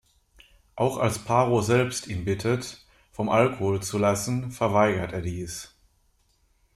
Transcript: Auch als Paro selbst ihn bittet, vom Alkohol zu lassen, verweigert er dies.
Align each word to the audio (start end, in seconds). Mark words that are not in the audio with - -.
Auch 0.75 0.97
als 0.97 1.19
Paro 1.19 1.61
selbst 1.61 2.07
ihn 2.07 2.25
bittet, 2.25 2.83
vom 3.11 3.29
Alkohol 3.29 3.83
zu 3.83 3.99
lassen, 3.99 4.49
verweigert 4.49 5.13
er 5.13 5.21
dies. 5.21 5.75